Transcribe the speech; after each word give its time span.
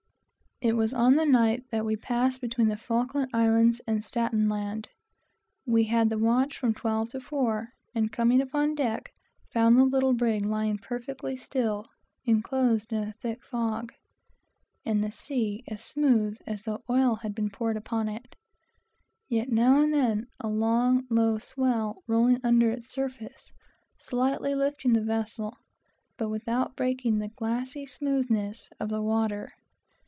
It 0.63 0.75
was 0.77 0.93
on 0.93 1.15
the 1.15 1.25
night 1.25 1.63
that 1.71 1.85
we 1.85 1.95
passed 1.95 2.39
between 2.39 2.67
the 2.67 2.77
Falkland 2.77 3.31
Islands 3.33 3.81
and 3.87 4.05
Staten 4.05 4.47
Land. 4.47 4.89
We 5.65 5.85
had 5.85 6.11
the 6.11 6.19
watch 6.19 6.55
from 6.59 6.75
twelve 6.75 7.09
to 7.13 7.19
four, 7.19 7.69
and 7.95 8.11
coming 8.11 8.39
upon 8.41 8.75
deck, 8.75 9.11
found 9.49 9.75
the 9.75 9.83
little 9.85 10.13
brig 10.13 10.45
lying 10.45 10.77
perfectly 10.77 11.35
still, 11.35 11.87
surrounded 12.27 12.87
by 12.91 12.97
a 12.97 13.13
thick 13.13 13.43
fog, 13.43 13.91
and 14.85 15.03
the 15.03 15.11
sea 15.11 15.63
as 15.67 15.83
smooth 15.83 16.37
as 16.45 16.61
though 16.61 16.83
oil 16.87 17.15
had 17.15 17.33
been 17.33 17.49
poured 17.49 17.75
upon 17.75 18.07
it; 18.07 18.35
yet 19.27 19.51
now 19.51 19.81
and 19.81 19.91
then 19.91 20.27
a 20.39 20.47
long, 20.47 21.07
low 21.09 21.39
swell 21.39 22.03
rolling 22.05 22.39
over 22.45 22.69
its 22.69 22.87
surface, 22.87 23.51
slightly 23.97 24.53
lifting 24.53 24.93
the 24.93 25.01
vessel, 25.01 25.57
but 26.19 26.29
without 26.29 26.75
breaking 26.75 27.17
the 27.17 27.29
glassy 27.29 27.87
smoothness 27.87 28.69
of 28.79 28.89
the 28.89 29.01
water. 29.01 29.49